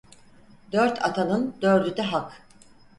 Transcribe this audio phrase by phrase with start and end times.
[0.71, 2.41] Dört atanın dördü de hak.